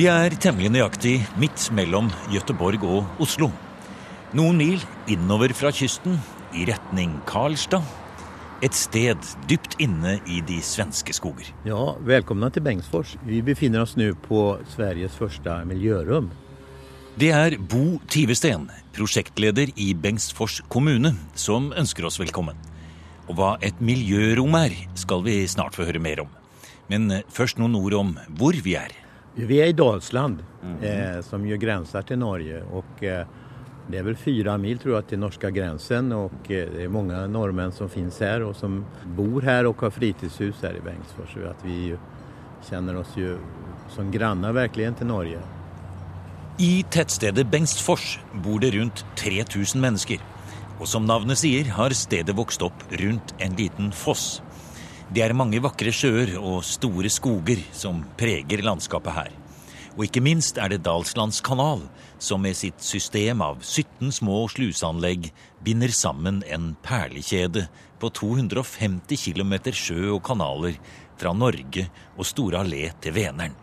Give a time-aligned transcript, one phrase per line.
[0.00, 3.50] Vi er temmelig nøyaktig midt mellom Gøteborg og Oslo.
[4.32, 6.14] Noen mil innover fra kysten,
[6.56, 7.84] i retning Karlstad.
[8.64, 11.50] Et sted dypt inne i de svenske skoger.
[11.68, 13.18] Ja, välkomna till Bengtsfors.
[13.26, 16.30] Vi befinner oss nu på Sveriges första miljörum.
[17.20, 22.56] Det er Bo Tivesten, prosjektleder i Bengtsfors kommune, som ønsker oss velkommen.
[23.28, 26.32] Og hva et miljørom er, skal vi snart få høre mer om.
[26.88, 28.96] Men eh, først noen ord om hvor vi er.
[29.34, 30.44] Vi är i Dalsland
[30.82, 33.26] eh, som ju gränsar till Norge och eh,
[33.86, 37.26] det är väl fyra mil tror jag till norska gränsen och eh, det är många
[37.26, 41.34] norrmän som finns här och som bor här och har fritidshus här i Bengtsfors.
[41.34, 41.98] Så att vi ju,
[42.70, 43.38] känner oss ju
[43.88, 45.38] som grannar verkligen till Norge.
[46.58, 50.20] I tettstedet Bengtsfors bor det rundt 3000 mennesker.
[50.80, 54.40] Og som navnet sier, har stedet vokst opp rundt en liten foss.
[55.10, 59.30] Det er mange vakre sjøer og store skoger som preger landskapet her.
[59.96, 61.80] Og ikke minst er det Dalslands kanal,
[62.22, 65.32] som med sitt system av 17 små sluseanlegg
[65.66, 67.64] binder sammen en perlekjede
[67.98, 70.78] på 250 km sjø og kanaler
[71.18, 73.56] fra Norge og Store allé til Vänern.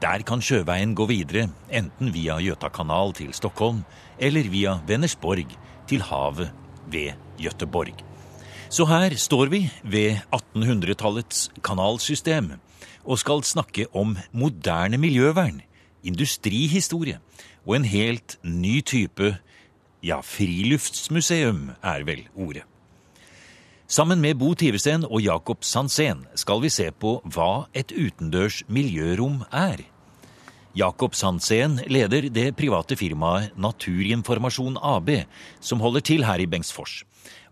[0.00, 3.82] Der kan sjøveien gå videre, enten via Gjøta kanal til Stockholm
[4.22, 5.50] eller via Vänersborg
[5.90, 6.54] til havet
[6.86, 8.09] ved Göteborg.
[8.70, 12.52] Så her står vi ved 1800-tallets kanalsystem
[13.02, 15.58] og skal snakke om moderne miljøvern,
[16.06, 17.18] industrihistorie
[17.66, 19.32] og en helt ny type
[20.06, 22.62] ja, friluftsmuseum er vel ordet.
[23.90, 29.42] Sammen med Bo Tivesten og Jakob Sandsén skal vi se på hva et utendørs miljørom
[29.50, 29.82] er.
[30.78, 35.10] Jakob Sandsén leder det private firmaet Naturinformasjon AB,
[35.58, 37.00] som holder til her i Bengtsfors.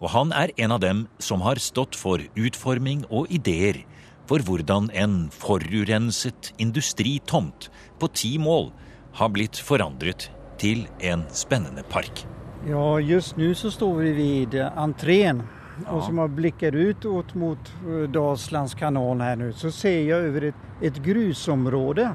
[0.01, 3.85] Og han er en av dem som har stått for utforming og ideer
[4.29, 8.70] for hvordan en forurenset industritomt på ti mål
[9.19, 10.29] har blitt forandret
[10.61, 12.27] til en spennende park.
[12.67, 15.42] Ja, just nu så står vi vid entrén
[15.86, 17.58] och som man blickar ut åt mot
[17.89, 22.11] eh, Dalslands kanal här nu så ser jag över ett, ett grusområde.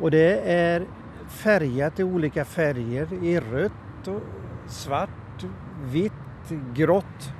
[0.00, 0.86] Och det är
[1.28, 4.20] färgat i olika färger i rött, och
[4.68, 5.44] svart,
[5.84, 6.12] vitt,
[6.74, 7.32] grått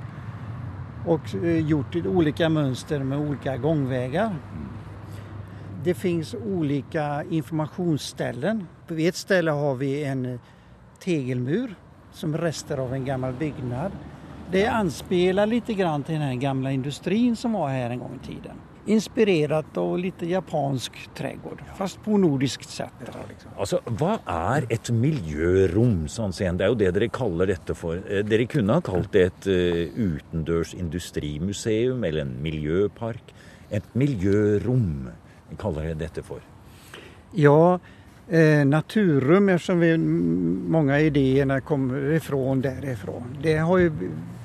[1.05, 4.35] och eh, gjort olika mönster med olika gångvägar.
[5.83, 8.67] Det finns olika informationsställen.
[8.87, 10.39] Vid ett ställe har vi en
[10.99, 11.75] tegelmur
[12.11, 13.91] som rester av en gammal byggnad.
[14.51, 18.27] Det anspelar lite grann till den här gamla industrin som var här en gång i
[18.27, 18.55] tiden.
[18.87, 22.93] Inspirerat av lite japansk trädgård, fast på nordiskt sätt.
[23.05, 23.51] då, Liksom.
[23.57, 26.05] Altså, Hva er et miljørom?
[26.07, 26.57] sånn sen?
[26.57, 27.95] Det er jo det dere kaller dette for.
[28.07, 33.33] Eh, Dere kunne ha kalt det et eh, utendørs industrimuseum eller en miljøpark.
[33.71, 35.09] Et miljørom
[35.57, 36.39] kaller dere dette for.
[37.33, 37.79] Ja,
[38.29, 39.97] eh, naturrum eftersom vi,
[40.67, 43.37] många idéerna kommer ifrån därifrån.
[43.41, 43.91] Det har ju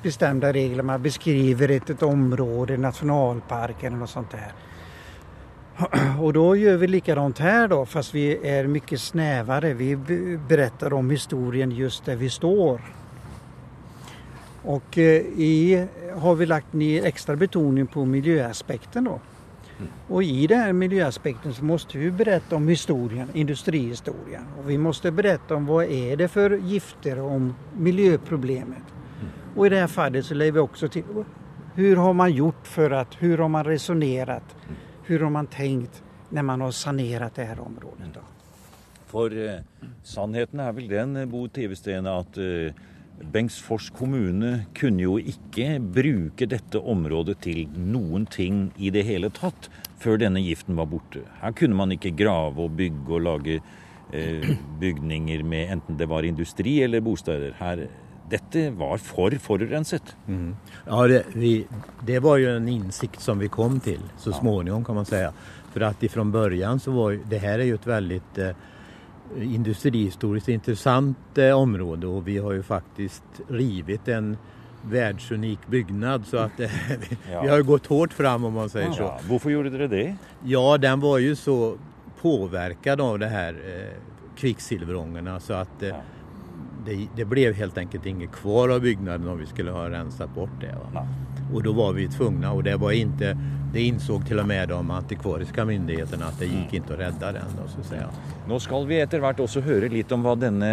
[0.03, 0.83] bestämda regler.
[0.83, 4.53] Man beskriver ett, ett område, nationalparken eller något sånt där.
[6.21, 9.73] Och då gör vi likadant här då fast vi är mycket snävare.
[9.73, 9.95] Vi
[10.47, 12.81] berättar om historien just där vi står.
[14.63, 19.19] Och eh, i har vi lagt ner extra betoning på miljöaspekten då.
[20.07, 24.45] Och i den här miljöaspekten så måste vi berätta om historien, industrihistorien.
[24.59, 28.83] Och vi måste berätta om vad är det för gifter och om miljöproblemet.
[29.55, 31.03] Och i det här fallet så lägger vi också till
[31.75, 34.55] hur har man gjort för att, hur har man resonerat,
[35.03, 38.13] hur har man tänkt när man har sanerat det här området.
[38.13, 38.19] Då.
[39.07, 39.59] For eh,
[40.03, 42.73] sannheten er vel den, eh, Bo Tivesten, at eh,
[43.33, 49.69] Bengtsfors kommune kunne jo ikke bruke dette området til noen ting i det hele tatt
[50.01, 51.23] før denne giften var borte.
[51.41, 53.59] Her kunne man ikke grave og bygge og lage
[54.13, 57.53] eh, bygninger med enten det var industri eller bosteder.
[57.59, 57.85] Her,
[58.31, 60.15] dette var for forurenset.
[60.87, 61.67] Ja, det, vi,
[62.07, 65.33] det var ju en insikt som vi kom till så småningom kan man säga.
[65.73, 68.49] För att ifrån början så var det här är ju ett väldigt eh,
[69.39, 74.37] industrihistoriskt intressant eh, område och vi har ju faktiskt rivit en
[74.83, 76.69] världsunik byggnad så att eh,
[77.09, 77.51] vi, Ja.
[77.51, 79.01] har gått hårt fram om man säger så.
[79.03, 80.15] Ja, hvorfor gjorde dere det?
[80.43, 81.77] Ja, den var ju så
[82.21, 83.97] påverkad av det här eh,
[84.37, 85.95] kvicksilverångorna så att eh, Ja.
[86.85, 90.49] det, det blev helt enkelt inget kvar av byggnaden om vi skulle ha rensat bort
[90.61, 90.75] det.
[90.75, 90.89] Va?
[90.93, 91.03] Nej.
[91.53, 93.37] Och då var vi tvungna och det var inte,
[93.73, 97.45] det insåg till och med de antikvariska myndigheterna att det gick inte att rädda den
[97.61, 98.09] då, så att säga.
[98.47, 100.71] Nå skal vi etter hvert også høre litt om hva denne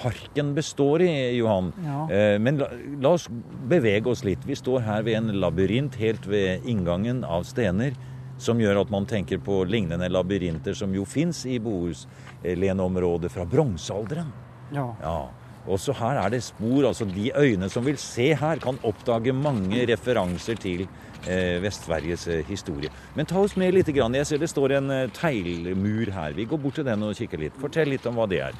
[0.00, 1.72] parken består i, Johan.
[1.84, 2.10] Ja.
[2.12, 2.62] Eh, Men
[3.00, 3.28] la oss
[3.68, 4.44] bevege oss litt.
[4.44, 7.94] Vi står her ved en labyrint helt ved inngangen av stener.
[8.38, 14.32] som gjør at man tenker på lignende labyrinter som jo fins i Bohuslenområdet fra bronsealderen.
[14.74, 14.94] Ja.
[15.02, 15.28] Ja.
[15.66, 16.86] Også her er det spor.
[16.86, 20.86] altså De øyne som vil se her, kan oppdage mange referanser til
[21.28, 22.90] eh, Vest-Sveriges eh, historie.
[23.14, 23.90] Men ta oss med litt.
[23.96, 24.14] Grann.
[24.14, 26.32] Jeg ser det står en eh, teglmur her.
[26.36, 27.58] Vi går bort til den og kikker litt.
[27.60, 28.58] Fortell litt om hva det er.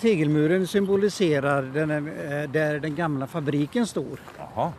[0.00, 4.20] Tegelmuren symboliserar den, eh, där den gamla fabriken står.
[4.38, 4.72] Jaha.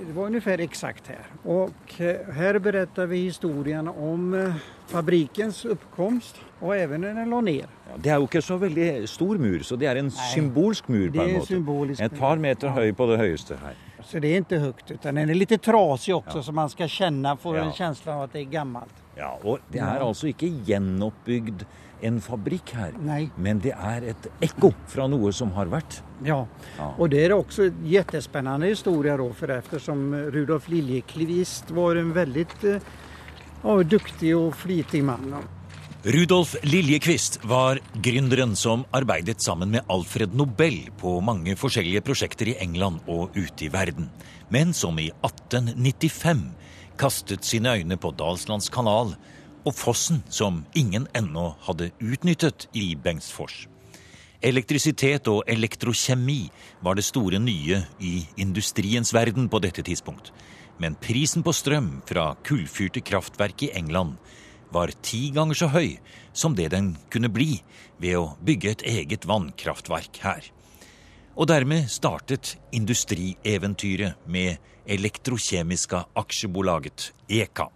[0.00, 1.26] Det var ungefär exakt här.
[1.44, 1.94] Och
[2.32, 4.54] här berättar vi historien om
[4.86, 7.66] fabrikens uppkomst och även när den la ner.
[7.90, 11.08] Ja, det er jo ikke så veldig stor mur, så det er en symbolsk mur
[11.10, 11.46] på Det en är måte.
[11.46, 12.00] symbolisk.
[12.02, 13.74] Et par meter høy på det høyeste her.
[14.04, 17.36] Så det är inte högt utan den är lite trasig också så man ska känna,
[17.36, 17.62] få Ja.
[17.64, 18.94] en känsla av att det är gammalt.
[19.16, 21.64] Ja, og Det er altså ikke gjenoppbygd
[22.02, 23.30] en fabrikk her, Nej.
[23.36, 26.00] men det er et ekko fra noe som har vært.
[26.24, 26.46] Ja.
[26.78, 26.94] Ja.
[26.98, 32.64] och det är också en jättespännande historia då för eftersom Rudolf Liljeqvist var en väldigt
[32.64, 32.78] eh,
[33.62, 35.34] ja, duktig och flitig man.
[36.00, 42.54] Rudolf Liljeqvist var gründeren som arbeidet sammen med Alfred Nobel på mange forskjellige prosjekter i
[42.64, 44.08] England og ute i verden,
[44.48, 46.40] men som i 1895
[46.96, 49.12] kastet sine øyne på Dalslands kanal
[49.60, 53.66] og fossen som ingen ennå hadde utnyttet i Bengtsfors.
[54.40, 56.46] Elektrisitet og elektrokjemi
[56.80, 60.32] var det store nye i industriens verden på dette tidspunkt.
[60.80, 64.16] Men prisen på strøm fra kullfyrte kraftverk i England
[64.70, 65.98] var ti ganger så høy
[66.32, 67.60] som det den kunne bli
[67.98, 70.46] ved å bygge et eget vannkraftverk her.
[71.36, 74.58] Og dermed startet industrieventyret med
[74.90, 77.68] Elektrokjemiska aksjebolaget, EKA.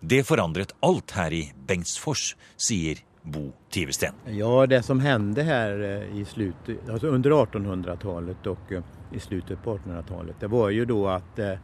[0.00, 4.14] Det forandret alt her i Bengtsfors, sier Bo Tivesten.
[4.26, 8.82] Ja, det som hände här eh, i slutet, alltså under 1800-talet och eh,
[9.12, 11.54] i slutet på 1800-talet, det var ju då att eh,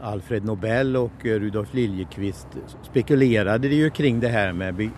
[0.00, 2.48] Alfred Nobel och eh, Rudolf Liljeqvist
[2.82, 4.90] spekulerade ju kring det här med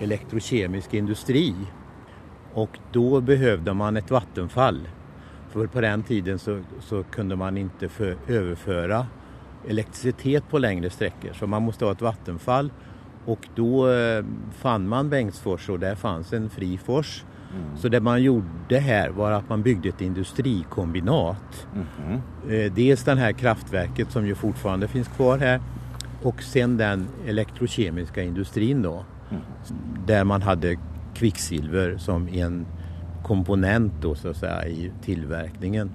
[0.00, 1.54] elektrokemisk industri.
[2.54, 4.88] Och då behövde man ett vattenfall.
[5.50, 9.06] För på den tiden så, så kunde man inte för, överföra
[9.68, 11.32] elektricitet på längre sträckor.
[11.32, 12.72] Så man måste ha ett vattenfall.
[13.24, 17.24] Och då eh, fann man Bengtsfors och där fanns en fri fors.
[17.76, 21.66] Så det man gjorde här var att man byggde ett industrikombinat.
[22.48, 25.60] Eh, dels det här kraftverket som ju fortfarande finns kvar här
[26.22, 29.04] och sen den elektrokemiska industrin då.
[30.06, 30.76] Där man hade
[31.14, 32.66] kvicksilver som en
[33.22, 35.90] komponent då så att säga i tillverkningen.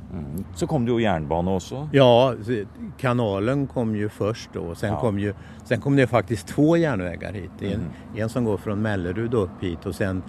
[0.55, 1.89] Så kom det jo jernbane også.
[1.91, 2.33] Ja,
[2.97, 4.75] kanalen kom ju först då.
[4.75, 4.99] Sen, Ja.
[4.99, 7.51] kom ju, sen kom det faktiskt två järnvägar hit.
[7.61, 7.81] En,
[8.15, 10.23] en som går från Mellerud upp hit och sen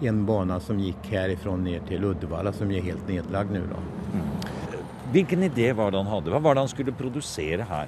[0.00, 3.76] en bana som gick härifrån ner till Uddevalla som är helt nedlagd nu då.
[5.12, 6.30] Hvilken idé var det han hadde?
[6.30, 7.86] Hva var det han skulle produsere her?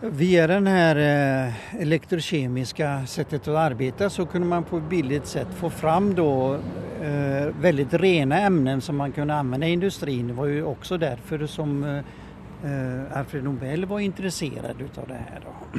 [0.00, 5.48] Via den här eh, elektrokemiska sättet att arbeta så kunde man på ett billigt sätt
[5.54, 6.54] få fram då
[7.02, 10.28] eh, väldigt rena ämnen som man kunde använda i industrin.
[10.28, 15.40] Det var ju också därför som eh, Alfred Nobel var intresserad utav det här.
[15.44, 15.78] Då.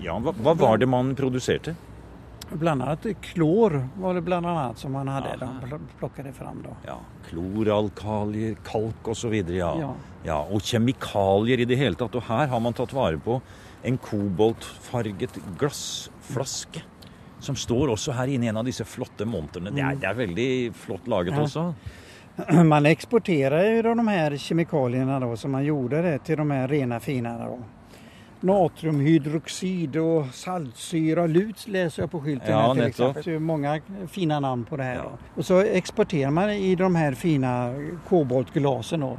[0.00, 1.74] Ja, hva, hva var det man produserte?
[2.50, 5.52] Bland annat klor var det bland annat som man hade, Aha.
[5.60, 6.76] de pl- plockade fram då.
[6.86, 6.98] Ja,
[7.28, 9.34] Kloralkalier, kalk osv.
[9.34, 9.76] Ja.
[9.80, 9.94] Ja.
[10.24, 10.46] ja.
[10.50, 12.14] Og kjemikalier i det tatt.
[12.14, 13.40] Og her har man tatt vare på
[13.82, 16.82] en koboltfarget glassflaske.
[17.38, 19.70] Som står også her inne i en av disse flotte montrene.
[19.70, 21.42] Det er, det er veldig flott laget Ja.
[21.42, 21.74] også.
[22.64, 27.00] Man exporterar ju de här kemikalierna då som man gjorde det till de här rena
[27.00, 27.58] fina då.
[28.46, 33.22] Natriumhydroxid och saltsyra, lut läser jag på skylten Ja, här till exempel.
[33.22, 34.94] Så det är många fina namn på det här.
[34.94, 35.02] Ja.
[35.02, 35.40] Då.
[35.40, 37.74] Och så exporterar man i de här fina
[38.08, 39.18] koboltglasen då.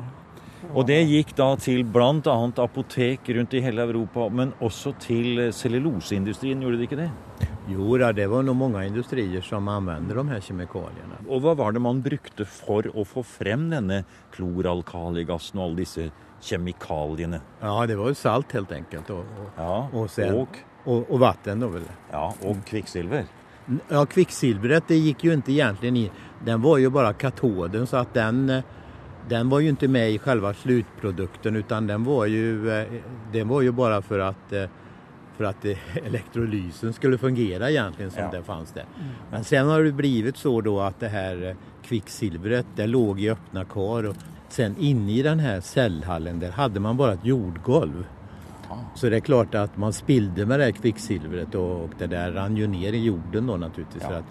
[0.76, 2.34] Og det gikk da til bl.a.
[2.64, 7.12] apotek rundt i hele Europa, men også til eh, celluloseindustrien, gjorde det ikke det?
[7.70, 11.18] Jo, det var nog många industrier som använde de här kemikalierna.
[11.30, 16.06] Og hva var det man brukte for å få frem denne kloralkaligassen og alle disse
[16.42, 17.42] kjemikaliene?
[17.62, 20.48] Ja, det var ju salt helt enkelt och, och, Ja, och, sen, og,
[20.84, 21.84] och, och vatten då väl.
[22.12, 23.26] ja, og kvikksilver.
[23.90, 26.12] Ja, kvicksilvret det gick ju inte egentligen i.
[26.46, 28.62] Den var ju bara katoden så att den,
[29.30, 32.88] den var ju inte med i själva slutprodukten utan den var ju, eh,
[33.32, 34.64] den var ju bara för att, eh,
[35.38, 38.32] för att eh, elektrolysen skulle fungera egentligen som Ja.
[38.32, 38.86] det fanns där.
[39.32, 43.30] Men sen har det blivit så då att det här eh, kvicksilvret det låg i
[43.30, 44.16] öppna kar och
[44.50, 48.06] sen inne i den här cellhallen där hade man bara ett jordgolv.
[48.96, 52.32] Så det är klart att man spillde med det här kvicksilvret och, och det där
[52.32, 54.04] rann ju ner i jorden då naturligtvis.
[54.04, 54.10] Ja.
[54.10, 54.26] För att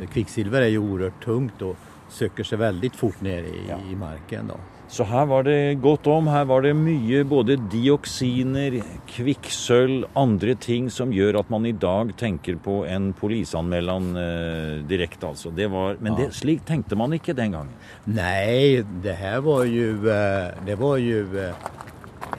[0.00, 1.76] eh, kvicksilver är ju oerhört tungt och
[2.08, 3.76] söker sig väldigt fort ner i, Ja.
[3.92, 4.56] i marken då.
[4.88, 6.26] Så her var det godt om.
[6.28, 8.76] Her var det mye både dioksiner,
[9.08, 15.26] kvikksølv, andre ting som gjør at man i dag tenker på en polisanmeldelse eh, direkte,
[15.26, 15.50] altså.
[15.50, 17.72] Det var, men det, slik tenkte man ikke den gangen.
[18.04, 21.24] Nej, det här var ju, eh, det var ju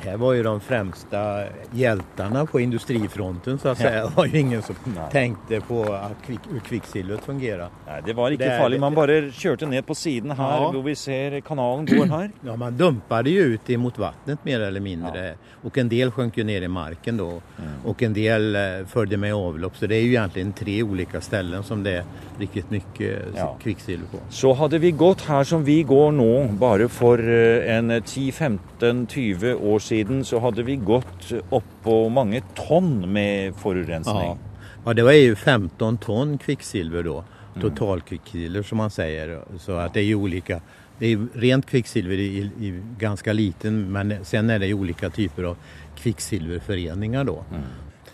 [0.06, 4.04] här var ju de främsta hjältarna på industrifronten så att säga.
[4.06, 4.96] Det var ju ingen som Nej.
[5.12, 7.70] tänkte på att kvick, hur kvicksilvret fungerar.
[7.88, 8.80] Nei, det var ikke Det er- farlig.
[8.80, 10.72] Man bare kjørte ned på siden her, Ja.
[10.72, 12.32] hvor vi ser kanalen går her.
[12.42, 15.34] Ja, man dumpade ju ut emot vattnet mer eller mindre.
[15.64, 17.42] Och en del sjönk ju ner i marken då.
[17.86, 19.78] Och en del eh, följde med avlopp.
[19.78, 22.04] Så det är ju egentligen tre olika ställen som det är
[22.40, 23.58] riktigt mycket eh, Ja.
[23.64, 24.18] kvicksilver på.
[24.30, 27.92] Så hadde vi gått her som vi går nå, bare for eh, en
[28.80, 34.16] 10-15-20 år siden, så hadde vi gått oppå mange tonn med forurensning.
[34.16, 34.38] Ja.
[34.86, 37.24] ja, det var ju 15 ton kvicksilver då.
[37.62, 39.42] Totalkvicksilver som man säger.
[39.60, 40.62] Så att det är ju olika.
[41.00, 45.44] Det är rent kvicksilver i, i ganska liten men sen är det ju olika typer
[45.44, 45.58] av
[45.96, 47.44] kvicksilverföreningar då.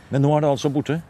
[0.09, 1.01] Men nå er det altså borte.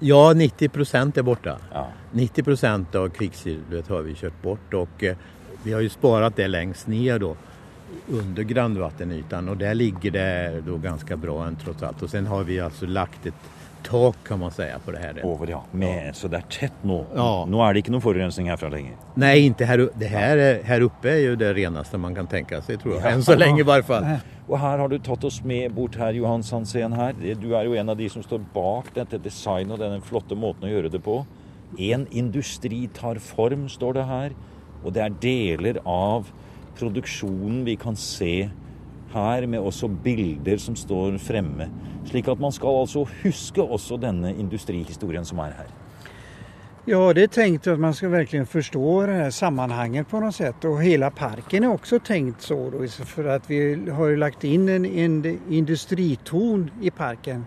[0.00, 1.58] Ja, 90 procent är borta.
[1.72, 1.88] Ja.
[2.12, 5.16] 90 procent av kvicksilvret har vi kört bort och eh,
[5.62, 7.36] vi har ju sparat det längst ner då
[8.10, 12.02] under grundvattenytan och där ligger det då ganska bra än trots allt.
[12.02, 13.34] Och sen har vi alltså lagt ett
[13.82, 15.20] tak kan man säga på det här.
[15.26, 15.64] Over, ja.
[15.72, 17.04] Med, Så det er tett nå.
[17.14, 17.44] Ja.
[17.46, 18.96] Nå er det ikke noe forurensning herfra lenger.
[19.14, 22.26] Nej, inte här, u- det här, är- här uppe är ju det renaste man kan
[22.26, 23.12] tänka sig tror jag.
[23.12, 24.04] Än så länge i varje fall.
[24.48, 27.14] Og her har du tatt oss med bort her, Johan Sandsen her.
[27.40, 30.64] Du er jo en av de som står bak dette designet og denne flotte måten
[30.68, 31.24] å gjøre det på.
[31.78, 34.30] En industri tar form, står det her.
[34.84, 36.26] Og det er deler av
[36.78, 38.50] produksjonen vi kan se
[39.12, 41.70] her, med også bilder som står fremme.
[42.06, 45.74] Slik at man skal altså huske også denne industrihistorien som er her.
[46.88, 50.64] Ja, det är tänkt att man ska verkligen förstå det här sammanhanget på något sätt
[50.64, 54.86] och hela parken är också tänkt så då, för att vi har lagt in en,
[54.86, 57.46] en industriton i parken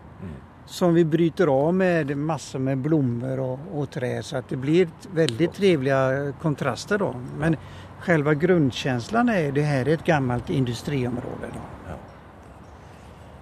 [0.65, 4.89] som vi bryter av med massor med blommor och, och trä så att det blir
[5.13, 7.15] väldigt trevliga kontraster då.
[7.39, 7.55] Men
[7.99, 11.47] själva grundkänslan är det här är ett gammalt industriområde.
[11.53, 11.59] Då.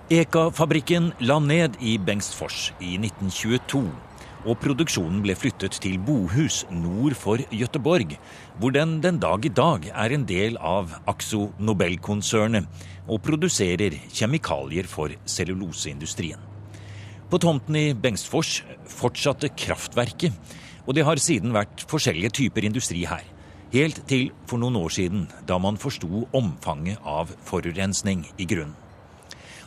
[0.09, 3.83] Eka-fabriken la ned i Bengtsfors i 1922,
[4.45, 8.19] och produktionen blev flyttet till Bohus nord för Göteborg,
[8.57, 12.67] hvor den den dag i dag är en del av Axo Nobel-koncernen
[13.07, 16.39] och producerar kemikalier för celluloseindustrien.
[17.29, 20.33] På tomten i Bengtsfors fortsatte kraftverket,
[20.85, 23.23] och det har sedan varit forskjellige typer industri här.
[23.73, 28.75] Helt til for noen år siden, da man forsto omfanget av forurensning i grunnen.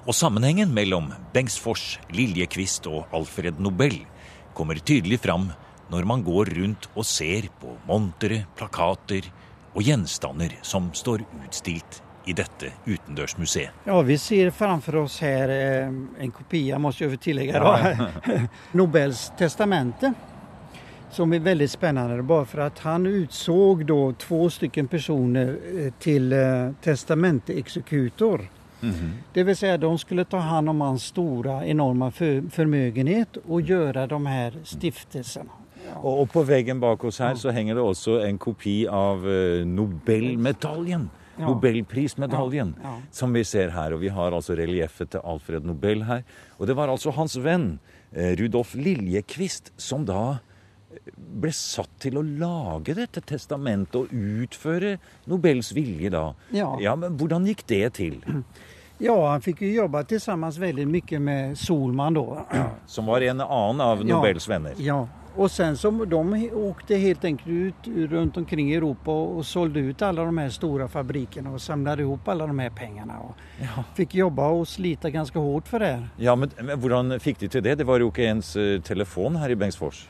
[0.08, 3.98] Og sammenhengen mellom Bengtsfors, Liljekvist og Alfred Nobel
[4.56, 5.50] kommer tydelig fram
[5.92, 9.28] når man går rundt og ser på montere, plakater
[9.74, 13.84] og gjenstander som står utstilt i dette utendørsmuseet.
[13.84, 15.86] Ja, vi ser framför oss här eh,
[16.18, 17.78] en kopia, måste jag tillägga, då.
[18.72, 20.12] Nobels testamente.
[21.10, 26.32] Som är väldigt spännande bara för att han utsåg då två stycken personer eh, till
[26.32, 26.38] eh,
[26.82, 28.48] testamenteexekutor.
[29.32, 34.06] Det vill säga de skulle ta hand om hans stora enorma för, förmögenhet och göra
[34.06, 35.50] de här stiftelserna.
[36.02, 39.64] Og, og på veggen bak oss her så henger det også en kopi av eh,
[39.66, 41.08] Nobelmedaljen.
[41.36, 41.48] Ja.
[41.48, 43.02] Nobelprismedaljen Ja, ja.
[43.10, 43.94] som vi ser her.
[43.96, 46.22] Og vi har altså relieffet til Alfred Nobel her.
[46.58, 47.78] Og det var altså hans venn
[48.12, 50.38] eh, Rudolf Liljekvist som eh,
[51.16, 54.96] ble satt til å lage dette testamentet og utføre
[55.30, 56.24] Nobels vilje da.
[56.50, 56.96] Ja.
[56.96, 58.20] men Hvordan gikk det til?
[58.98, 62.46] Ja, han fick ju jobba tillsammans väldigt mycket med Solman då.
[62.86, 64.16] Som var en annen av Ja.
[64.16, 64.74] Nobels venner.
[64.78, 69.80] Ja, och sen så de åkte helt enkelt ut runt omkring i Europa och, sålde
[69.80, 73.18] ut alla de här stora fabrikerna och samlade ihop alla de här pengarna.
[73.18, 73.34] Och
[73.96, 76.08] Fick jobba och slita ganska hårt för det.
[76.16, 77.74] Ja, men, men hvordan fikk de til det?
[77.78, 80.08] Det var jo ikke ens eh, telefon her i Bengtsfors.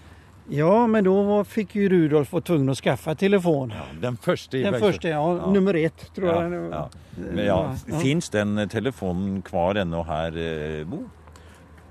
[0.53, 3.73] Ja, men då fick ju Rudolf vara tvungen att skaffa telefon.
[4.01, 4.95] Den første i Den Bengtsfors.
[4.95, 5.51] första, ja, Ja.
[5.53, 6.53] nummer ett tror Ja, jag.
[6.73, 6.89] ja.
[7.33, 7.99] Men ja, Ja.
[7.99, 10.37] Fins den eh, telefonen kvar ennå her,
[10.81, 10.99] eh, Bo?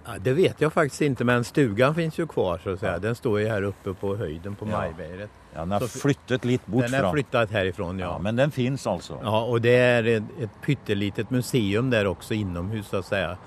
[0.06, 3.00] Ja, det vet jag faktiskt inte men stugan finns ju kvar så att säga.
[3.00, 4.78] Den står ju här uppe på höjden på Ja.
[4.78, 5.30] Majberget.
[5.54, 8.20] Ja, Den er Så- flyttet litt bort Den är fra flyttat härifrån ja, ja.
[8.20, 9.20] Men den fins altså.
[9.24, 13.38] Ja, och det är ett, ett pyttelitet museum där också inomhus så att säga.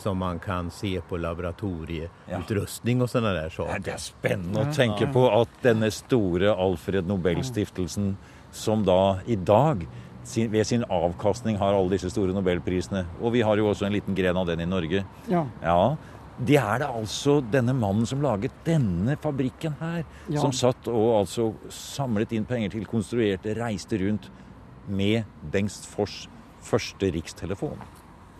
[0.00, 3.78] Som man kan se på laboratorieutrustning och sådana där Ja, saker.
[3.84, 8.14] Det er spennende å tenke på at denne store Alfred Nobel-stiftelsen,
[8.52, 9.86] som da i dag
[10.24, 13.92] sin, ved sin avkastning har alle disse store nobelprisene, og vi har jo også en
[13.92, 15.44] liten gren av den i Norge, Ja.
[15.62, 15.96] Ja,
[16.38, 20.40] det er det altså denne mannen som laget denne fabrikken her, Ja.
[20.40, 24.30] som satt og altså samlet inn penger til, konstruerte, reiste rundt
[24.88, 26.26] med Bengtsfors
[26.62, 27.78] første rikstelefon.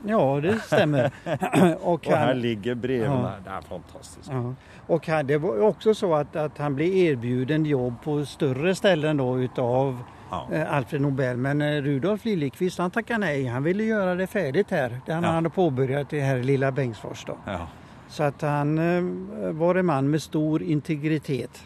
[0.07, 1.11] Ja, det stämmer.
[1.80, 3.11] och, och här ligger breven.
[3.11, 3.33] Ja.
[3.45, 4.30] Det är fantastiskt.
[4.33, 4.54] Ja.
[4.87, 9.16] Och här, det var också så att, att han blev erbjuden jobb på större ställen
[9.16, 10.49] då utav ja.
[10.52, 11.37] eh, Alfred Nobel.
[11.37, 13.47] Men eh, Rudolf Liljeqvist han tackade nej.
[13.47, 15.00] Han ville göra det färdigt här.
[15.07, 15.30] Det han ja.
[15.30, 17.37] hade påbörjat det här i lilla Bengtsfors då.
[17.47, 17.69] Ja.
[18.09, 19.02] Så att han eh,
[19.50, 21.64] var en man med stor integritet.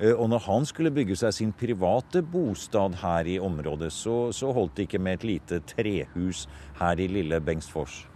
[0.00, 4.52] Eh, och när han skulle bygga sig sin privata bostad här i området så, så
[4.52, 8.06] höll det inte med ett litet trähus här i lilla Bengtsfors.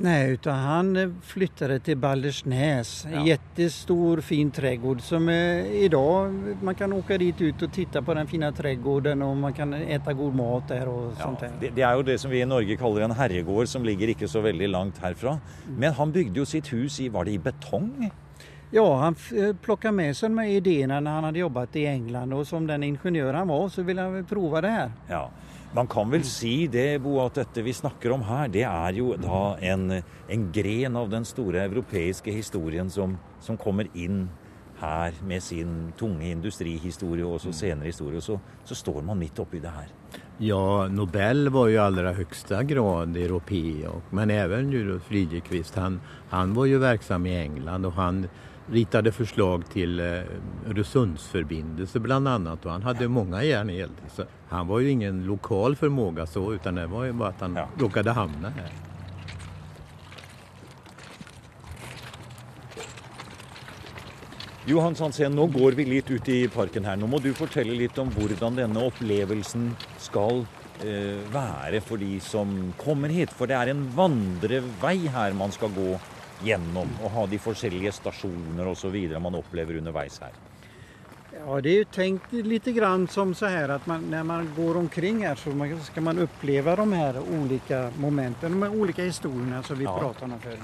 [0.00, 3.06] Nej, utan han eh, flyttade till Baldersnäs.
[3.12, 3.26] Ja.
[3.26, 6.32] Jättestor fin trädgård som är idag,
[6.62, 10.12] man kan åka dit ut och titta på den fina trädgården och man kan äta
[10.12, 11.50] god mat där och ja, sånt där.
[11.60, 14.28] Det, det, är ju det som vi i Norge kallar en herregård som ligger inte
[14.28, 15.38] så väldigt långt härifrån.
[15.66, 15.80] Mm.
[15.80, 18.10] Men han byggde ju sitt hus i, var det i betong?
[18.70, 22.32] Ja, han eh, plockade med sig de här idéerna när han hade jobbat i England
[22.32, 24.92] och som den ingenjör han var så ville han prova det här.
[25.08, 25.30] Ja.
[25.72, 29.16] Man kan väl si det, Bo, att detta vi snackar om här, det är ju
[29.16, 34.28] då en, en gren av den stora europeiska historien som, som kommer in
[34.78, 39.38] här med sin tunga industrihistoria och så senare historia och så, så står man mitt
[39.38, 39.86] uppe i det här.
[40.38, 46.64] Ja, Nobel var ju allra högsta grad europé, men även Rudolf Liljeqvist, han, han var
[46.64, 48.28] ju verksam i England och han
[48.72, 50.06] ritade förslag till eh,
[50.66, 53.96] Öresundsförbindelse bland annat och han hade många järn i eld.
[54.14, 57.56] Så han var ju ingen lokal förmåga så utan det var ju bara att han
[57.56, 57.68] ja.
[57.78, 58.72] råkade hamna här.
[64.66, 66.96] Johan Sandsen, nu går vi lite ut i parken här.
[66.96, 70.44] Nu måste du berätta lite om hur denna upplevelsen ska
[70.84, 73.30] eh, vara för de som kommer hit.
[73.30, 76.00] För det är en vandreväg här man ska gå
[76.42, 80.32] genom och ha de olika stationer och så vidare man upplever underveis här?
[81.46, 84.76] Ja, det är ju tänkt lite grann som så här att man, när man går
[84.76, 89.78] omkring här så ska man uppleva de här olika momenten, de här olika historierna som
[89.78, 89.98] vi ja.
[89.98, 90.58] pratade om förut.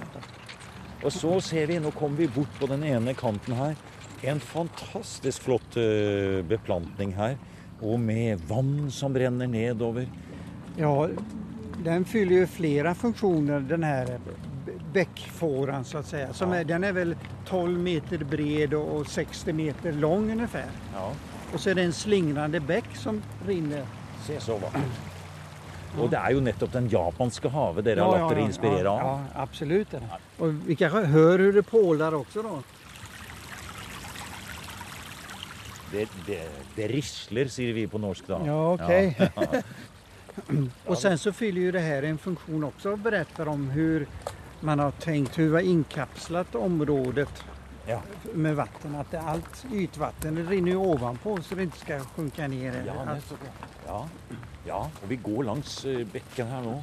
[1.02, 3.76] Och så ser vi, nu kommer vi bort på den ena kanten här,
[4.20, 7.38] en fantastiskt flott uh, beplantning här
[7.80, 10.08] och med vatten som rinner nedover.
[10.76, 11.08] Ja,
[11.84, 14.18] den fyller ju flera funktioner den här
[14.92, 16.32] bäckfåran så att säga.
[16.32, 16.56] Som ja.
[16.56, 20.66] är, den är väl 12 meter bred och 60 meter lång ungefär.
[20.94, 21.12] Ja.
[21.54, 23.86] Och så är det en slingrande bäck som rinner.
[24.26, 24.82] Se så vackert.
[25.98, 29.00] Och det är ju nettopp den japanska havet där ja, har låtit ja, inspirera av.
[29.00, 29.88] Ja, absolut.
[30.38, 32.62] Och vi kanske hör hur det pålar också då.
[35.92, 38.42] Det, det, det rissler säger vi på norsk då.
[38.46, 39.30] Ja, okej.
[39.36, 39.62] Okay.
[40.86, 44.06] och sen så fyller ju det här en funktion också och berättar om hur
[44.60, 47.44] man har tänkt hur vi har inkapslat området
[47.86, 48.02] ja.
[48.34, 48.94] med vatten.
[48.94, 52.82] Att det, allt ytvatten det rinner ju ovanpå så det inte ska sjunka ner.
[52.86, 53.34] Ja, alltså.
[53.86, 54.08] ja.
[54.66, 56.80] ja, och vi går längs eh, bäcken här nu.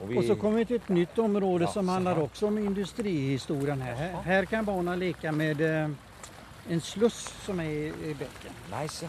[0.00, 0.18] Och, vi...
[0.18, 3.94] och, så kommer vi till ett nytt område ja, som handlar också om industrihistorien här.
[3.94, 5.90] Här, här kan barnen leka med eh,
[6.68, 8.52] en sluss som är i, bäcken.
[8.82, 9.08] Nice.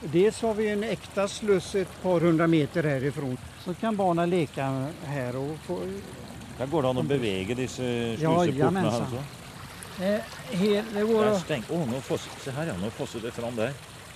[0.00, 3.38] Dels har vi en äkta sluss ett par hundra meter härifrån.
[3.64, 5.80] Så kan barnen leka här och få
[6.58, 9.22] där går det an att beväga dessa sluseportarna alltså?
[10.00, 11.62] Eh, her, det går där stäng.
[11.70, 13.72] Oh, se ja, det fram där.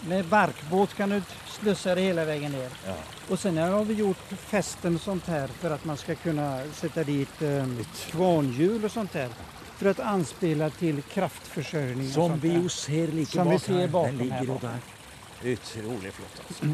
[0.08, 2.68] Med barkbåt kan du slussa det hela vägen ner.
[2.86, 2.94] Ja.
[3.28, 7.04] Och sen har vi gjort fästen och sånt här för att man ska kunna sätta
[7.04, 7.66] dit eh,
[8.10, 9.28] kvarnhjul och sånt här.
[9.76, 12.08] För att anspela till kraftförsörjning.
[12.10, 14.58] Som vi ser lika Som bak vi ser bakom Den ligger här.
[14.60, 14.78] Där.
[15.44, 16.64] Utroligt flott alltså.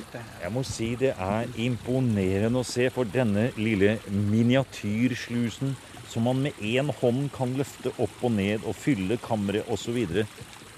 [0.42, 5.76] Jag måste säga det är imponerande att se för denna lilla miniatyrslusen
[6.09, 8.61] som man med en hand kan lyfta upp och ned
[9.22, 10.26] kammare och så vidare.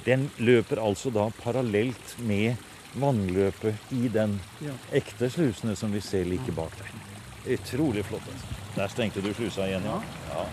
[0.04, 2.56] Den löper alltså då parallellt med
[2.92, 4.72] vannlöpet i den ja.
[4.92, 7.54] äkta slusen som vi ser lika bak där.
[7.54, 8.46] Otroligt flott alltså.
[8.74, 10.02] Där stängde du slusen igen ja.
[10.30, 10.46] ja.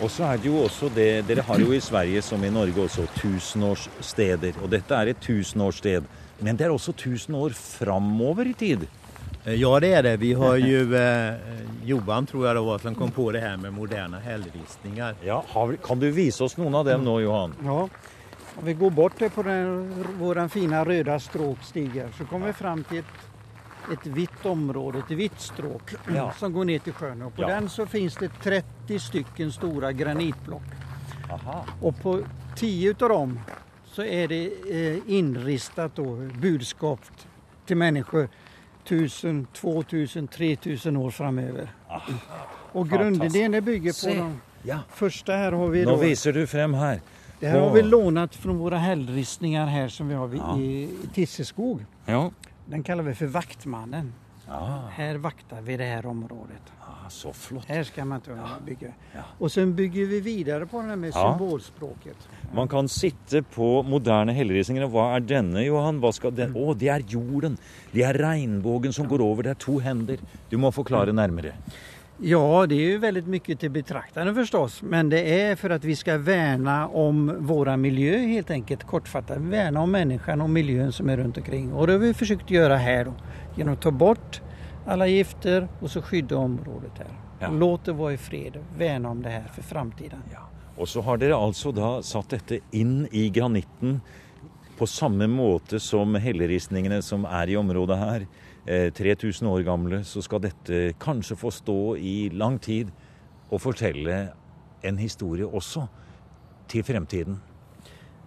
[0.00, 2.84] Och så är det ju också det, det har ju i Sverige som i Norge
[2.84, 4.54] också tusenårsstäder.
[4.62, 6.04] Och detta är ett tusenårssted.
[6.38, 8.86] Men det är också tusen år framåt i tid.
[9.44, 10.16] Eh, ja det är det.
[10.16, 10.96] Vi har ju
[11.28, 11.34] eh,
[11.84, 15.14] Johan tror jag det var som kom på det här med moderna hällristningar.
[15.24, 17.54] Ja, vi, kan du visa oss någon av dem nu Johan?
[17.64, 17.88] Ja,
[18.56, 22.98] om vi går bort på den, våran fina röda stråkstigar så kommer vi fram till
[22.98, 23.04] ett
[23.92, 26.32] ett vitt område, ett vitt stråk ja.
[26.38, 27.22] som går ner till sjön.
[27.22, 27.48] Och på ja.
[27.48, 30.62] den så finns det 30 stycken stora granitblock.
[31.30, 31.64] Aha.
[31.82, 32.20] Och på
[32.56, 33.40] 10 av dem
[33.86, 37.00] så är det eh, inristat då, budskap
[37.66, 38.28] till människor
[38.84, 41.72] 1000, 2000, 3000 år framöver.
[41.88, 42.12] Aha.
[42.72, 44.78] Och grundidén bygger på de ja.
[44.90, 45.90] första här har vi då.
[45.90, 47.00] Då visar du fram här.
[47.40, 50.58] Det här har vi lånat från våra hällristningar här som vi har ja.
[50.58, 51.84] i, i Tisseskog.
[52.06, 52.30] Ja.
[52.70, 54.12] Den kallar vi för Vaktmannen.
[54.48, 54.88] Ah.
[54.90, 56.62] Här vaktar vi det här området.
[56.80, 57.64] Ah, så flott.
[57.66, 58.48] Här ska man inte ja.
[58.66, 58.92] bygga.
[59.14, 59.20] Ja.
[59.38, 61.32] Och sen bygger vi vidare på det här med ja.
[61.32, 62.28] symbolspråket.
[62.54, 64.86] Man kan sitta på moderna hällristningar.
[64.86, 66.00] Vad är denna Johan?
[66.00, 66.56] Vad ska den?
[66.56, 67.56] Åh, oh, det är jorden.
[67.92, 69.42] Det är regnbågen som går över.
[69.42, 70.18] Det är två händer.
[70.48, 71.52] Du måste förklara närmare.
[72.20, 74.82] Ja, det är ju väldigt mycket till betraktaren förstås.
[74.82, 78.84] Men det är för att vi ska värna om våra miljö helt enkelt.
[78.84, 81.72] Kortfattat värna om människan och miljön som är runt omkring.
[81.72, 83.14] Och det har vi försökt göra här då.
[83.56, 84.40] Genom att ta bort
[84.86, 87.06] alla gifter och så skydda området här.
[87.40, 87.50] Ja.
[87.50, 88.58] Låt det vara i fred.
[88.78, 90.22] Värna om det här för framtiden.
[90.32, 90.40] Ja.
[90.76, 94.00] Och så har dere alltså då satt detta in i graniten
[94.78, 98.26] på samma måte som helleristningene som är i området här.
[98.68, 102.90] 3000 eh, år gamla så ska detta kanske få stå i lång tid
[103.48, 104.32] och berätta
[104.80, 105.88] en historia också
[106.66, 107.40] till framtiden.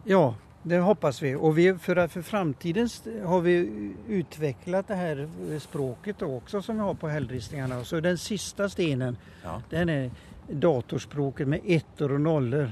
[0.04, 1.36] Ja, det hoppas vi.
[1.36, 2.89] Och vi, för, för framtiden
[3.25, 3.69] har vi
[4.08, 7.84] utvecklat det här språket också som vi har på hällristningarna.
[7.84, 9.62] Så den sista stenen, ja.
[9.69, 10.12] den är
[10.47, 12.71] datorspråket med ettor och nollor.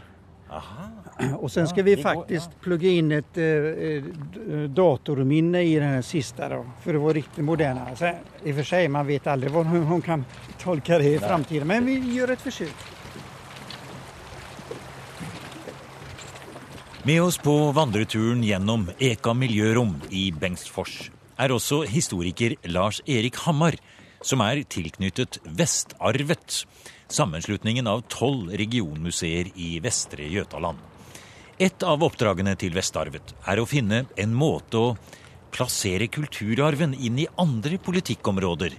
[0.52, 1.36] Aha.
[1.40, 2.64] Och sen ska ja, vi faktiskt går, ja.
[2.64, 4.04] plugga in ett eh, eh,
[4.70, 7.86] datorminne i den här sista då, för att vara riktigt moderna.
[7.90, 8.06] Alltså,
[8.44, 10.26] I och för sig, man vet aldrig vad hon kan
[10.60, 12.76] tolka det i framtiden, men vi gör ett försök.
[17.04, 23.76] Med oss på vandreturen genom Eka miljörom i Bengtsfors är också historiker Lars-Erik Hammar,
[24.22, 26.68] som är tillknyttet Vestarvet,
[27.12, 30.78] sammanslutningen av tolv regionmuseer i Vestre Götaland.
[31.58, 34.98] Ett av uppdragen till Vestarvet är att finne en måte att
[35.52, 38.72] placera kulturarven in i andra politikområden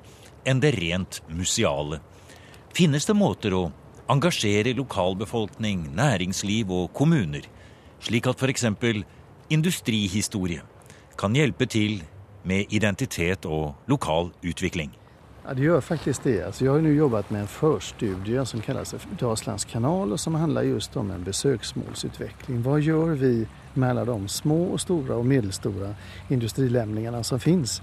[0.45, 2.01] än det rent museala.
[2.75, 3.73] Finns det måter att
[4.07, 7.43] engagera lokalbefolkning, näringsliv och kommuner
[8.01, 8.65] slik at f.eks.
[9.49, 10.63] industrihistorie
[11.17, 12.03] kan hjälpa till
[12.43, 15.00] med identitet och lokal utveckling.
[15.47, 16.43] Ja, det gör faktiskt det.
[16.43, 20.63] Alltså jag har nu jobbat med en förstudie som kallas Dalslands kanal och som handlar
[20.63, 22.63] just om en besöksmålsutveckling.
[22.63, 25.95] Vad gör vi med alla de små och stora och medelstora
[26.29, 27.83] industrilämningarna som finns?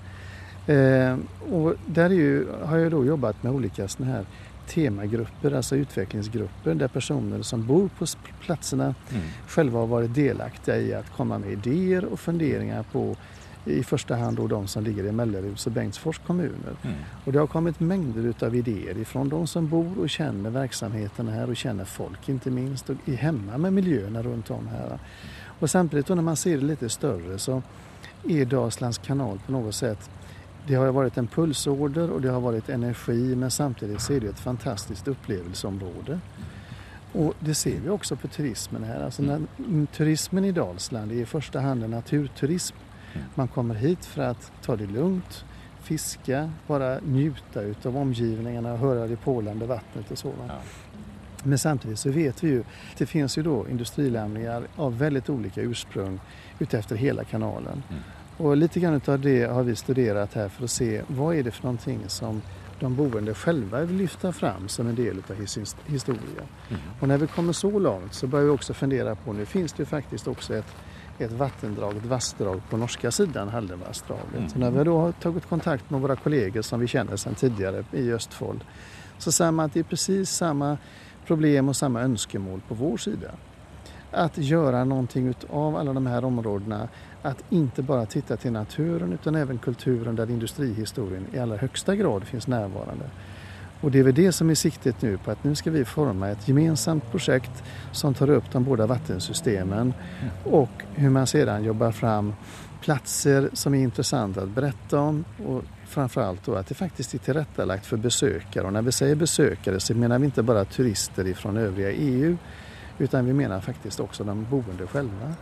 [0.67, 1.17] Eh,
[1.51, 4.25] och där ju, har jag då jobbat med olika såna här
[4.67, 8.05] temagrupper, alltså utvecklingsgrupper där personer som bor på
[8.41, 9.23] platserna mm.
[9.47, 13.15] själva har varit delaktiga i att komma med idéer och funderingar på
[13.67, 16.75] i första hand då de som ligger i Melleruds och Bengtsfors kommuner.
[16.81, 16.95] Mm.
[17.25, 21.49] Och det har kommit mängder utav idéer ifrån de som bor och känner verksamheten här
[21.49, 24.99] och känner folk inte minst och är hemma med miljöerna runt om här.
[25.59, 27.61] Och samtidigt då när man ser det lite större så
[28.23, 30.09] är Dalslands kanal på något sätt
[30.67, 34.27] det har varit en pulsorder och det har varit energi men samtidigt så är det
[34.27, 36.19] ett fantastiskt upplevelseområde.
[37.13, 39.03] Och det ser vi också på turismen här.
[39.03, 39.41] Alltså när,
[39.85, 42.75] turismen i Dalsland är i första hand en naturturism.
[43.35, 45.45] Man kommer hit för att ta det lugnt,
[45.81, 50.33] fiska, bara njuta utav omgivningarna och höra det pålande vattnet och så.
[50.47, 50.53] Ja.
[51.43, 55.61] Men samtidigt så vet vi ju att det finns ju då industrilämningar av väldigt olika
[55.61, 56.19] ursprung
[56.59, 57.83] utefter hela kanalen.
[57.89, 58.01] Mm.
[58.37, 61.51] Och lite grann av det har vi studerat här för att se vad är det
[61.51, 62.41] för någonting som
[62.79, 65.35] de boende själva vill lyfta fram som en del av
[65.85, 66.47] historien.
[66.69, 66.81] Mm.
[66.99, 69.81] Och när vi kommer så långt så börjar vi också fundera på, nu finns det
[69.81, 70.75] ju faktiskt också ett,
[71.19, 74.35] ett vattendrag, ett vassdrag på norska sidan Haldenvassdraget.
[74.35, 74.49] Mm.
[74.49, 77.83] Så när vi då har tagit kontakt med våra kollegor som vi känner sedan tidigare
[77.91, 78.61] i Östfold
[79.17, 80.77] så säger man att det är precis samma
[81.27, 83.31] problem och samma önskemål på vår sida.
[84.11, 86.87] Att göra någonting av alla de här områdena
[87.21, 92.23] att inte bara titta till naturen utan även kulturen där industrihistorien i allra högsta grad
[92.23, 93.09] finns närvarande.
[93.81, 96.29] Och det är väl det som är siktet nu på att nu ska vi forma
[96.29, 99.93] ett gemensamt projekt som tar upp de båda vattensystemen
[100.43, 102.33] och hur man sedan jobbar fram
[102.81, 107.85] platser som är intressanta att berätta om och framförallt då att det faktiskt är tillrättalagt
[107.85, 108.67] för besökare.
[108.67, 112.37] Och när vi säger besökare så menar vi inte bara turister ifrån övriga EU
[112.97, 115.33] utan vi menar faktiskt också de boende själva.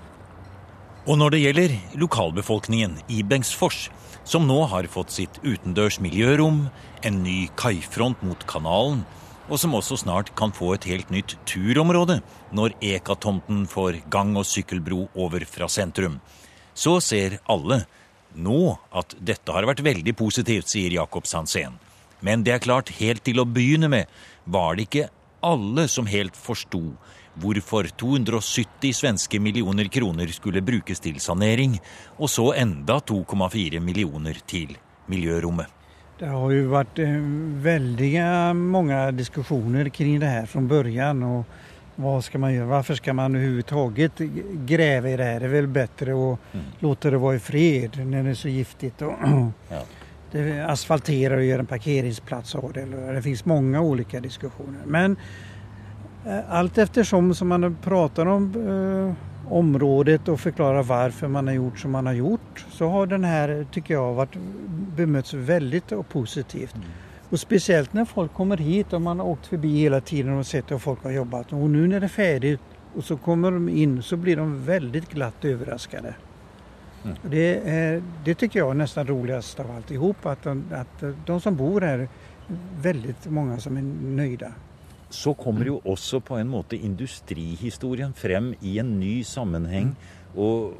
[1.05, 3.89] Och när det gäller lokalbefolkningen i Bengtsfors,
[4.23, 6.69] som nu har fått sitt utendørs miljørom,
[7.01, 9.03] en ny kajfront mot kanalen,
[9.49, 14.45] och som också snart kan få ett helt nytt turområde när Ekatomten får gang- och
[14.45, 16.19] cykelbro över från centrum,
[16.73, 17.81] så ser alla
[18.33, 21.73] nu att detta har varit väldigt positivt, säger Jakob Sandsén.
[22.19, 24.05] Men det är klart, helt till att börja med
[24.43, 26.97] var det inte alla som helt förstod
[27.36, 31.80] hvorfor 270 svenske millioner kroner skulle brukes til sanering,
[32.17, 35.67] och så enda 2,4 miljoner till miljörummet.
[36.19, 37.08] Det har ju varit eh,
[37.62, 41.45] väldiga många diskussioner kring det här från början och
[41.95, 42.65] vad ska man göra?
[42.65, 44.12] Varför ska man överhuvudtaget
[44.65, 45.39] gräva i det här?
[45.39, 46.65] Det är väl bättre att mm.
[46.80, 49.02] låta det vara i fred när det är så giftigt.
[49.02, 49.13] Och
[49.69, 49.82] ja.
[50.32, 53.13] det asfalterar och gör en parkeringsplats av det.
[53.13, 54.82] Det finns många olika diskussioner.
[54.86, 55.17] Men
[56.49, 61.91] allt eftersom som man pratar om eh, området och förklarar varför man har gjort som
[61.91, 64.35] man har gjort så har den här, tycker jag, varit
[64.95, 66.75] bemötts väldigt positivt.
[66.75, 66.88] Mm.
[67.29, 70.71] Och speciellt när folk kommer hit och man har åkt förbi hela tiden och sett
[70.71, 71.53] hur folk har jobbat.
[71.53, 72.61] Och nu när det är färdigt
[72.95, 76.15] och så kommer de in så blir de väldigt glatt överraskade.
[77.03, 77.17] Mm.
[77.21, 81.55] Det, är, det tycker jag är nästan roligast av alltihop, att de, att de som
[81.55, 82.07] bor här,
[82.81, 83.81] väldigt många som är
[84.15, 84.51] nöjda.
[85.09, 89.95] Så kommer ju också på en måte industrihistorien frem i en ny sammanhang mm.
[90.35, 90.73] och,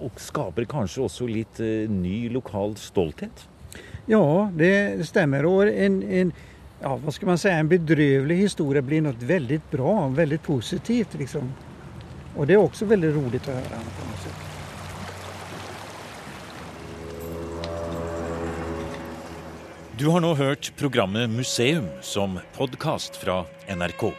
[0.00, 3.48] och skapar kanske också lite ny lokal stolthet.
[4.06, 5.46] Ja, det stämmer.
[5.46, 6.32] Och en, en,
[6.80, 11.14] ja, vad ska man säga, en bedrövlig historia blir något väldigt bra, väldigt positivt.
[11.18, 11.52] Liksom.
[12.36, 13.62] Och det är också väldigt roligt att höra.
[13.64, 14.51] På något sätt.
[19.98, 24.12] Du har nu hört programmet Museum som podcast från NRK.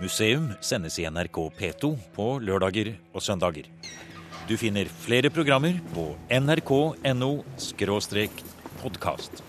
[0.00, 3.62] Museum sendes i NRK P2 på lørdager og søndager.
[4.48, 6.08] Du finner flere programmer på
[6.40, 7.44] nrk.no
[8.82, 9.47] podkast.